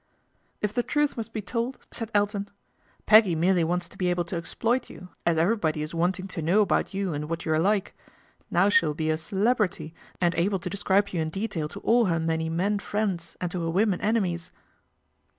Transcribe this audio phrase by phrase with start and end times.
[0.63, 2.51] "If the truth must be told," said Elton, I
[2.81, 6.41] * Peggy merely wants to be able to exploit you, Is everybody is wanting to
[6.41, 7.95] know about you and vhat you are like.
[8.49, 12.05] Now she will be a celebrity, md able to describe you in detail to all
[12.05, 14.49] her many nen friends and to her women enemies."